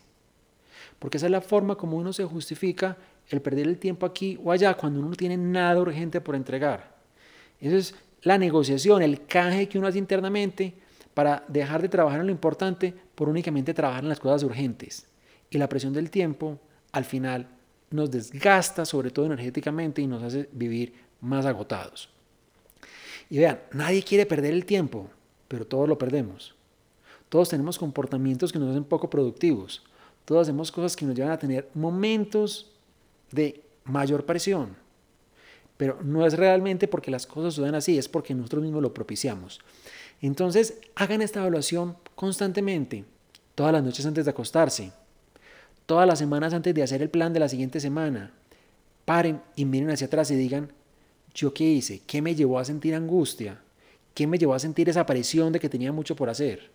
Porque 0.99 1.17
esa 1.17 1.25
es 1.25 1.31
la 1.31 1.41
forma 1.41 1.75
como 1.75 1.97
uno 1.97 2.13
se 2.13 2.23
justifica 2.25 2.95
el 3.29 3.41
perder 3.41 3.67
el 3.67 3.79
tiempo 3.79 4.05
aquí 4.05 4.39
o 4.43 4.51
allá 4.51 4.75
cuando 4.75 4.99
uno 4.99 5.09
no 5.09 5.15
tiene 5.15 5.35
nada 5.35 5.81
urgente 5.81 6.21
por 6.21 6.35
entregar. 6.35 6.95
Esa 7.59 7.75
es 7.75 7.95
la 8.21 8.37
negociación, 8.37 9.01
el 9.01 9.25
canje 9.25 9.67
que 9.67 9.79
uno 9.79 9.87
hace 9.87 9.97
internamente 9.97 10.75
para 11.15 11.43
dejar 11.47 11.81
de 11.81 11.89
trabajar 11.89 12.19
en 12.19 12.27
lo 12.27 12.31
importante 12.31 12.93
por 13.15 13.29
únicamente 13.29 13.73
trabajar 13.73 14.03
en 14.03 14.09
las 14.09 14.19
cosas 14.19 14.43
urgentes. 14.43 15.07
Y 15.49 15.57
la 15.57 15.69
presión 15.69 15.93
del 15.93 16.09
tiempo 16.09 16.59
al 16.91 17.05
final 17.05 17.47
nos 17.89 18.11
desgasta, 18.11 18.85
sobre 18.85 19.11
todo 19.11 19.25
energéticamente, 19.25 20.01
y 20.01 20.07
nos 20.07 20.23
hace 20.23 20.49
vivir 20.51 20.93
más 21.21 21.45
agotados. 21.45 22.09
Y 23.29 23.39
vean, 23.39 23.59
nadie 23.71 24.03
quiere 24.03 24.25
perder 24.25 24.53
el 24.53 24.65
tiempo, 24.65 25.09
pero 25.47 25.65
todos 25.65 25.87
lo 25.87 25.97
perdemos. 25.97 26.55
Todos 27.29 27.49
tenemos 27.49 27.77
comportamientos 27.77 28.51
que 28.51 28.59
nos 28.59 28.71
hacen 28.71 28.85
poco 28.85 29.09
productivos. 29.09 29.83
Todos 30.25 30.43
hacemos 30.43 30.71
cosas 30.71 30.95
que 30.95 31.05
nos 31.05 31.15
llevan 31.15 31.31
a 31.31 31.39
tener 31.39 31.69
momentos 31.73 32.71
de 33.31 33.63
mayor 33.83 34.25
presión. 34.25 34.75
Pero 35.77 35.99
no 36.01 36.25
es 36.25 36.33
realmente 36.33 36.87
porque 36.87 37.11
las 37.11 37.27
cosas 37.27 37.53
suceden 37.53 37.75
así, 37.75 37.97
es 37.97 38.09
porque 38.09 38.33
nosotros 38.33 38.63
mismos 38.63 38.81
lo 38.81 38.93
propiciamos. 38.93 39.59
Entonces, 40.21 40.79
hagan 40.95 41.21
esta 41.21 41.41
evaluación 41.41 41.97
constantemente, 42.15 43.05
todas 43.55 43.73
las 43.73 43.83
noches 43.83 44.05
antes 44.05 44.25
de 44.25 44.31
acostarse, 44.31 44.91
todas 45.87 46.05
las 46.05 46.19
semanas 46.19 46.53
antes 46.53 46.75
de 46.75 46.83
hacer 46.83 47.01
el 47.01 47.09
plan 47.09 47.33
de 47.33 47.39
la 47.39 47.49
siguiente 47.49 47.79
semana. 47.79 48.31
Paren 49.05 49.41
y 49.55 49.65
miren 49.65 49.89
hacia 49.89 50.05
atrás 50.05 50.29
y 50.29 50.35
digan, 50.35 50.71
¿Yo 51.37 51.53
qué 51.53 51.63
hice? 51.63 52.01
¿Qué 52.07 52.19
me 52.19 52.33
llevó 52.33 52.57
a 52.57 52.65
sentir 52.65 52.95
angustia? 52.95 53.59
¿Qué 54.15 54.25
me 54.25 54.39
llevó 54.39 54.55
a 54.55 54.59
sentir 54.59 54.89
esa 54.89 55.05
presión 55.05 55.53
de 55.53 55.59
que 55.59 55.69
tenía 55.69 55.91
mucho 55.91 56.15
por 56.15 56.31
hacer? 56.31 56.71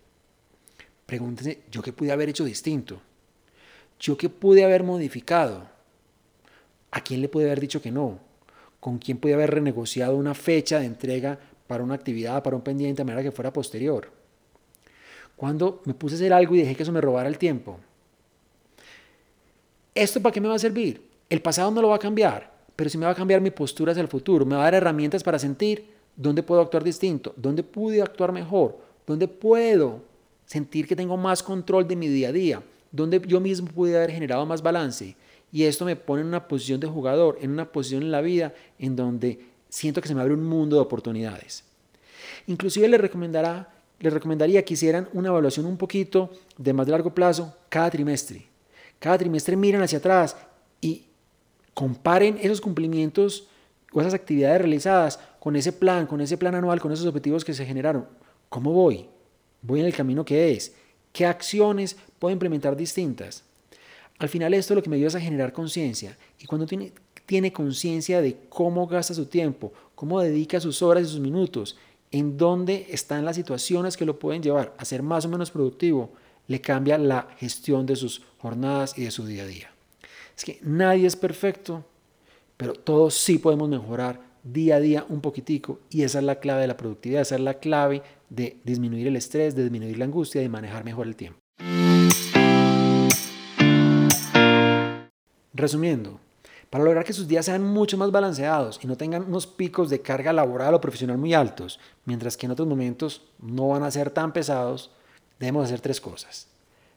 Pregúntense, 1.05 1.63
¿yo 1.69 1.81
qué 1.81 1.91
pude 1.91 2.13
haber 2.13 2.29
hecho 2.29 2.45
distinto? 2.45 3.01
¿Yo 3.99 4.17
qué 4.17 4.29
pude 4.29 4.63
haber 4.63 4.83
modificado? 4.83 5.67
¿A 6.91 7.01
quién 7.01 7.19
le 7.19 7.27
pude 7.27 7.43
haber 7.43 7.59
dicho 7.59 7.81
que 7.81 7.91
no? 7.91 8.19
¿Con 8.79 8.99
quién 8.99 9.17
pude 9.17 9.33
haber 9.33 9.51
renegociado 9.51 10.15
una 10.15 10.33
fecha 10.33 10.79
de 10.79 10.85
entrega 10.85 11.37
para 11.67 11.83
una 11.83 11.95
actividad, 11.95 12.41
para 12.41 12.55
un 12.55 12.61
pendiente, 12.61 13.01
de 13.01 13.05
manera 13.05 13.23
que 13.23 13.35
fuera 13.35 13.51
posterior? 13.51 14.09
Cuando 15.35 15.81
me 15.83 15.93
puse 15.93 16.15
a 16.15 16.19
hacer 16.19 16.31
algo 16.31 16.55
y 16.55 16.59
dejé 16.59 16.75
que 16.75 16.83
eso 16.83 16.93
me 16.93 17.01
robara 17.01 17.27
el 17.27 17.37
tiempo. 17.37 17.81
¿Esto 19.95 20.21
para 20.21 20.33
qué 20.33 20.41
me 20.41 20.47
va 20.47 20.55
a 20.55 20.59
servir? 20.59 21.09
El 21.29 21.41
pasado 21.41 21.71
no 21.71 21.81
lo 21.81 21.89
va 21.89 21.95
a 21.95 21.99
cambiar 21.99 22.53
pero 22.75 22.89
sí 22.89 22.97
me 22.97 23.05
va 23.05 23.11
a 23.11 23.15
cambiar 23.15 23.41
mi 23.41 23.51
postura 23.51 23.91
hacia 23.91 24.01
el 24.01 24.07
futuro, 24.07 24.45
me 24.45 24.55
va 24.55 24.61
a 24.61 24.65
dar 24.65 24.75
herramientas 24.75 25.23
para 25.23 25.39
sentir 25.39 25.85
dónde 26.15 26.43
puedo 26.43 26.61
actuar 26.61 26.83
distinto, 26.83 27.33
dónde 27.35 27.63
pude 27.63 28.01
actuar 28.01 28.31
mejor, 28.31 28.77
dónde 29.05 29.27
puedo 29.27 30.01
sentir 30.45 30.87
que 30.87 30.95
tengo 30.95 31.17
más 31.17 31.43
control 31.43 31.87
de 31.87 31.95
mi 31.95 32.07
día 32.07 32.29
a 32.29 32.31
día, 32.31 32.63
dónde 32.91 33.21
yo 33.25 33.39
mismo 33.39 33.67
pude 33.67 33.95
haber 33.95 34.11
generado 34.11 34.45
más 34.45 34.61
balance. 34.61 35.15
Y 35.51 35.63
esto 35.63 35.85
me 35.85 35.95
pone 35.95 36.21
en 36.21 36.27
una 36.27 36.47
posición 36.47 36.79
de 36.79 36.87
jugador, 36.87 37.37
en 37.41 37.51
una 37.51 37.71
posición 37.71 38.01
en 38.03 38.11
la 38.11 38.21
vida 38.21 38.53
en 38.79 38.95
donde 38.95 39.39
siento 39.69 40.01
que 40.01 40.07
se 40.07 40.15
me 40.15 40.21
abre 40.21 40.33
un 40.33 40.43
mundo 40.43 40.77
de 40.77 40.81
oportunidades. 40.81 41.63
Inclusive 42.47 42.87
les, 42.87 42.99
recomendará, 42.99 43.71
les 43.99 44.11
recomendaría 44.11 44.65
que 44.65 44.73
hicieran 44.73 45.07
una 45.13 45.29
evaluación 45.29 45.67
un 45.67 45.77
poquito 45.77 46.31
de 46.57 46.73
más 46.73 46.87
largo 46.87 47.13
plazo 47.13 47.55
cada 47.69 47.91
trimestre. 47.91 48.52
Cada 49.03 49.17
trimestre 49.17 49.57
miren 49.57 49.81
hacia 49.81 49.97
atrás 49.97 50.37
y 50.79 51.07
Comparen 51.73 52.37
esos 52.41 52.61
cumplimientos 52.61 53.49
o 53.91 53.99
esas 53.99 54.13
actividades 54.13 54.59
realizadas 54.59 55.19
con 55.41 55.57
ese 55.57 55.73
plan, 55.73 56.05
con 56.07 56.21
ese 56.21 56.37
plan 56.37 56.55
anual, 56.55 56.79
con 56.79 56.93
esos 56.93 57.05
objetivos 57.05 57.43
que 57.43 57.53
se 57.53 57.65
generaron. 57.65 58.07
¿Cómo 58.47 58.71
voy? 58.71 59.07
¿Voy 59.61 59.81
en 59.81 59.87
el 59.87 59.93
camino 59.93 60.23
que 60.23 60.51
es? 60.51 60.73
¿Qué 61.11 61.25
acciones 61.25 61.97
puedo 62.17 62.31
implementar 62.31 62.77
distintas? 62.77 63.43
Al 64.19 64.29
final 64.29 64.53
esto 64.53 64.73
es 64.73 64.75
lo 64.77 64.83
que 64.83 64.89
me 64.89 64.95
ayuda 64.95 65.17
a 65.17 65.21
generar 65.21 65.51
conciencia. 65.51 66.17
Y 66.39 66.45
cuando 66.45 66.65
tiene, 66.65 66.93
tiene 67.25 67.51
conciencia 67.51 68.21
de 68.21 68.37
cómo 68.47 68.87
gasta 68.87 69.13
su 69.13 69.25
tiempo, 69.25 69.73
cómo 69.95 70.21
dedica 70.21 70.61
sus 70.61 70.81
horas 70.81 71.03
y 71.03 71.09
sus 71.09 71.19
minutos, 71.19 71.75
en 72.09 72.37
dónde 72.37 72.85
están 72.89 73.25
las 73.25 73.35
situaciones 73.35 73.97
que 73.97 74.05
lo 74.05 74.17
pueden 74.17 74.41
llevar 74.41 74.73
a 74.77 74.85
ser 74.85 75.03
más 75.03 75.25
o 75.25 75.29
menos 75.29 75.51
productivo, 75.51 76.11
le 76.47 76.61
cambia 76.61 76.97
la 76.97 77.27
gestión 77.37 77.85
de 77.85 77.95
sus 77.95 78.21
jornadas 78.39 78.97
y 78.97 79.03
de 79.05 79.11
su 79.11 79.25
día 79.25 79.43
a 79.43 79.47
día. 79.47 79.71
Es 80.35 80.43
que 80.43 80.59
nadie 80.63 81.07
es 81.07 81.15
perfecto, 81.15 81.85
pero 82.57 82.73
todos 82.73 83.13
sí 83.15 83.37
podemos 83.37 83.69
mejorar 83.69 84.19
día 84.43 84.75
a 84.75 84.79
día 84.79 85.05
un 85.07 85.21
poquitico 85.21 85.79
y 85.89 86.03
esa 86.03 86.19
es 86.19 86.25
la 86.25 86.39
clave 86.39 86.61
de 86.61 86.67
la 86.67 86.77
productividad, 86.77 87.21
esa 87.21 87.35
es 87.35 87.41
la 87.41 87.55
clave 87.55 88.03
de 88.29 88.57
disminuir 88.63 89.07
el 89.07 89.15
estrés, 89.15 89.55
de 89.55 89.63
disminuir 89.63 89.97
la 89.97 90.05
angustia, 90.05 90.41
de 90.41 90.49
manejar 90.49 90.83
mejor 90.83 91.07
el 91.07 91.15
tiempo. 91.15 91.39
Resumiendo, 95.53 96.19
para 96.69 96.83
lograr 96.83 97.05
que 97.05 97.13
sus 97.13 97.27
días 97.27 97.45
sean 97.45 97.63
mucho 97.63 97.97
más 97.97 98.11
balanceados 98.11 98.79
y 98.81 98.87
no 98.87 98.97
tengan 98.97 99.23
unos 99.23 99.45
picos 99.45 99.91
de 99.91 100.01
carga 100.01 100.33
laboral 100.33 100.73
o 100.73 100.81
profesional 100.81 101.19
muy 101.19 101.35
altos, 101.35 101.79
mientras 102.05 102.35
que 102.35 102.47
en 102.47 102.51
otros 102.51 102.67
momentos 102.67 103.21
no 103.39 103.69
van 103.69 103.83
a 103.83 103.91
ser 103.91 104.09
tan 104.09 104.33
pesados, 104.33 104.89
debemos 105.39 105.65
hacer 105.65 105.81
tres 105.81 105.99
cosas. 105.99 106.47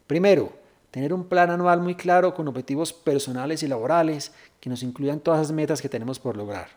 Primero, 0.07 0.53
tener 0.91 1.13
un 1.13 1.25
plan 1.25 1.51
anual 1.51 1.81
muy 1.81 1.95
claro 1.95 2.35
con 2.35 2.49
objetivos 2.49 2.93
personales 2.93 3.63
y 3.63 3.69
laborales 3.69 4.33
que 4.61 4.71
nos 4.71 4.83
incluyan 4.83 5.21
todas 5.21 5.41
las 5.41 5.53
metas 5.53 5.83
que 5.83 5.89
tenemos 5.89 6.19
por 6.19 6.37
lograr. 6.37 6.69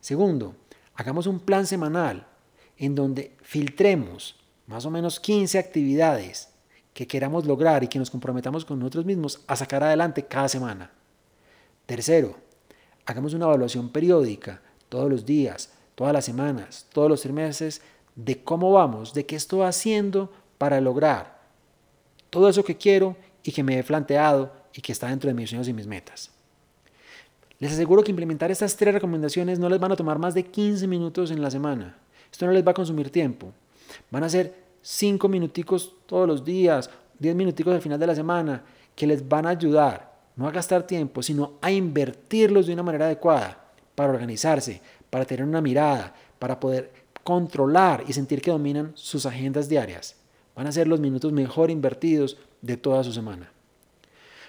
Segundo, 0.00 0.54
hagamos 0.94 1.26
un 1.26 1.40
plan 1.40 1.66
semanal 1.66 2.26
en 2.78 2.94
donde 2.94 3.36
filtremos 3.42 4.36
más 4.66 4.84
o 4.86 4.90
menos 4.90 5.20
15 5.20 5.58
actividades 5.58 6.48
que 6.92 7.06
queramos 7.06 7.44
lograr 7.44 7.84
y 7.84 7.88
que 7.88 7.98
nos 7.98 8.10
comprometamos 8.10 8.64
con 8.64 8.78
nosotros 8.78 9.04
mismos 9.04 9.40
a 9.46 9.56
sacar 9.56 9.84
adelante 9.84 10.24
cada 10.24 10.48
semana. 10.48 10.90
Tercero, 11.84 12.36
hagamos 13.04 13.34
una 13.34 13.44
evaluación 13.44 13.90
periódica, 13.90 14.60
todos 14.88 15.10
los 15.10 15.26
días, 15.26 15.70
todas 15.94 16.12
las 16.12 16.24
semanas, 16.24 16.86
todos 16.92 17.08
los 17.08 17.26
meses, 17.26 17.82
de 18.16 18.42
cómo 18.42 18.72
vamos, 18.72 19.14
de 19.14 19.24
qué 19.26 19.36
estoy 19.36 19.62
haciendo 19.62 20.32
para 20.58 20.80
lograr 20.80 21.36
todo 22.30 22.48
eso 22.48 22.64
que 22.64 22.76
quiero 22.76 23.16
y 23.42 23.52
que 23.52 23.62
me 23.62 23.78
he 23.78 23.84
planteado 23.84 24.52
y 24.74 24.80
que 24.80 24.92
está 24.92 25.08
dentro 25.08 25.28
de 25.28 25.34
mis 25.34 25.48
sueños 25.48 25.68
y 25.68 25.72
mis 25.72 25.86
metas. 25.86 26.30
Les 27.58 27.72
aseguro 27.72 28.02
que 28.02 28.10
implementar 28.10 28.50
estas 28.50 28.76
tres 28.76 28.92
recomendaciones 28.92 29.58
no 29.58 29.68
les 29.68 29.80
van 29.80 29.92
a 29.92 29.96
tomar 29.96 30.18
más 30.18 30.34
de 30.34 30.44
15 30.44 30.86
minutos 30.86 31.30
en 31.30 31.40
la 31.40 31.50
semana. 31.50 31.96
Esto 32.30 32.44
no 32.44 32.52
les 32.52 32.66
va 32.66 32.72
a 32.72 32.74
consumir 32.74 33.10
tiempo. 33.10 33.52
Van 34.10 34.24
a 34.24 34.28
ser 34.28 34.54
5 34.82 35.28
minuticos 35.28 35.94
todos 36.04 36.28
los 36.28 36.44
días, 36.44 36.90
10 37.18 37.34
minuticos 37.34 37.74
al 37.74 37.80
final 37.80 37.98
de 37.98 38.06
la 38.06 38.14
semana, 38.14 38.62
que 38.94 39.06
les 39.06 39.26
van 39.26 39.46
a 39.46 39.50
ayudar, 39.50 40.12
no 40.36 40.46
a 40.46 40.50
gastar 40.50 40.86
tiempo, 40.86 41.22
sino 41.22 41.54
a 41.62 41.70
invertirlos 41.70 42.66
de 42.66 42.74
una 42.74 42.82
manera 42.82 43.06
adecuada 43.06 43.64
para 43.94 44.12
organizarse, 44.12 44.82
para 45.08 45.24
tener 45.24 45.46
una 45.46 45.62
mirada, 45.62 46.14
para 46.38 46.60
poder 46.60 47.05
controlar 47.26 48.04
y 48.06 48.12
sentir 48.12 48.40
que 48.40 48.52
dominan 48.52 48.92
sus 48.94 49.26
agendas 49.26 49.68
diarias. 49.68 50.14
Van 50.54 50.68
a 50.68 50.72
ser 50.72 50.86
los 50.86 51.00
minutos 51.00 51.32
mejor 51.32 51.72
invertidos 51.72 52.38
de 52.62 52.76
toda 52.76 53.02
su 53.02 53.12
semana. 53.12 53.50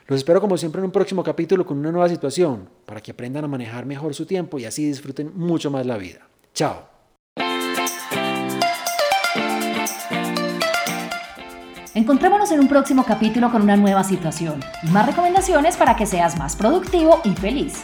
Los 0.05 0.19
espero 0.19 0.39
como 0.39 0.57
siempre 0.57 0.79
en 0.79 0.85
un 0.85 0.91
próximo 0.91 1.23
capítulo 1.23 1.65
con 1.65 1.79
una 1.79 1.91
nueva 1.91 2.07
situación 2.07 2.69
para 2.85 3.01
que 3.01 3.11
aprendan 3.11 3.43
a 3.45 3.47
manejar 3.47 3.87
mejor 3.87 4.13
su 4.13 4.27
tiempo 4.27 4.59
y 4.59 4.65
así 4.65 4.85
disfruten 4.85 5.31
mucho 5.35 5.71
más 5.71 5.87
la 5.87 5.97
vida. 5.97 6.27
Chao. 6.53 6.87
Encontrémonos 11.95 12.51
en 12.51 12.59
un 12.59 12.67
próximo 12.67 13.03
capítulo 13.03 13.51
con 13.51 13.63
una 13.63 13.75
nueva 13.75 14.03
situación 14.03 14.59
y 14.83 14.91
más 14.91 15.07
recomendaciones 15.07 15.75
para 15.77 15.95
que 15.95 16.05
seas 16.05 16.37
más 16.37 16.55
productivo 16.55 17.21
y 17.23 17.33
feliz. 17.33 17.83